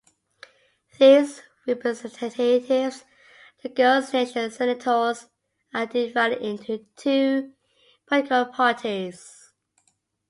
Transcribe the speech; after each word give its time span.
These 0.97 1.43
representatives, 1.67 3.05
the 3.61 3.69
Girls 3.69 4.11
Nation 4.11 4.49
"senators," 4.49 5.27
are 5.75 5.85
divided 5.85 6.41
into 6.41 6.87
two 6.95 7.53
political 8.07 8.45
parties. 8.47 9.51